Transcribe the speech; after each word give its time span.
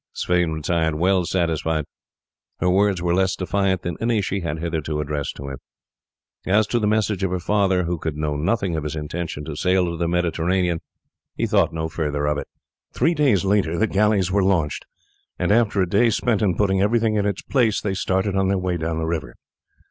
Sweyn 0.13 0.51
retired 0.51 0.95
well 0.95 1.25
satisfied. 1.25 1.85
Her 2.59 2.71
words 2.71 3.03
were 3.03 3.13
less 3.13 3.35
defiant 3.35 3.83
than 3.83 3.97
any 4.01 4.19
she 4.19 4.39
had 4.39 4.57
hitherto 4.57 4.99
addressed 4.99 5.35
to 5.35 5.49
him. 5.49 5.57
As 6.47 6.65
to 6.69 6.79
the 6.79 6.87
message 6.87 7.23
of 7.23 7.29
her 7.29 7.39
father, 7.39 7.83
who 7.83 7.99
could 7.99 8.17
know 8.17 8.35
nothing 8.35 8.75
of 8.75 8.83
his 8.83 8.95
intention 8.95 9.45
to 9.45 9.55
sail 9.55 9.85
to 9.85 9.97
the 9.97 10.07
Mediterranean, 10.07 10.79
he 11.35 11.45
thought 11.45 11.71
no 11.71 11.87
further 11.87 12.25
of 12.25 12.39
it. 12.39 12.47
Three 12.91 13.13
days 13.13 13.45
later 13.45 13.77
the 13.77 13.85
galleys 13.85 14.31
were 14.31 14.41
launched, 14.43 14.85
and 15.37 15.51
after 15.51 15.83
a 15.83 15.87
day 15.87 16.09
spent 16.09 16.41
in 16.41 16.57
putting 16.57 16.81
everything 16.81 17.13
in 17.13 17.27
its 17.27 17.43
place 17.43 17.79
they 17.79 17.93
started 17.93 18.35
on 18.35 18.47
their 18.47 18.57
way 18.57 18.77
down 18.77 18.97
the 18.97 19.05
river. 19.05 19.35